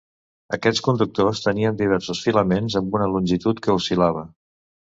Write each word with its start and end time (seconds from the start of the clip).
Aquests 0.55 0.81
conductors 0.87 1.41
tenien 1.43 1.77
diversos 1.83 2.23
filaments 2.29 2.81
amb 2.81 2.99
una 3.01 3.11
longitud 3.17 3.65
que 3.67 3.77
oscil·lava. 3.83 4.27